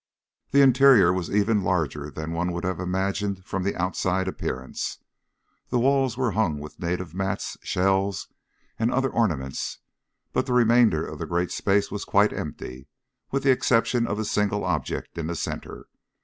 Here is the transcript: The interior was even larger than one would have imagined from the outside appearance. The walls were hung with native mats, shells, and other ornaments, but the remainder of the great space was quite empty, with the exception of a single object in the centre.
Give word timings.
The 0.49 0.63
interior 0.63 1.13
was 1.13 1.29
even 1.29 1.61
larger 1.63 2.09
than 2.09 2.31
one 2.33 2.51
would 2.53 2.63
have 2.63 2.79
imagined 2.79 3.45
from 3.45 3.61
the 3.61 3.75
outside 3.75 4.27
appearance. 4.27 4.97
The 5.69 5.77
walls 5.77 6.17
were 6.17 6.31
hung 6.31 6.57
with 6.57 6.79
native 6.79 7.13
mats, 7.13 7.55
shells, 7.61 8.27
and 8.79 8.91
other 8.91 9.11
ornaments, 9.11 9.77
but 10.33 10.47
the 10.47 10.53
remainder 10.53 11.05
of 11.05 11.19
the 11.19 11.27
great 11.27 11.51
space 11.51 11.91
was 11.91 12.03
quite 12.03 12.33
empty, 12.33 12.87
with 13.29 13.43
the 13.43 13.51
exception 13.51 14.07
of 14.07 14.17
a 14.17 14.25
single 14.25 14.63
object 14.63 15.19
in 15.19 15.27
the 15.27 15.35
centre. 15.35 15.85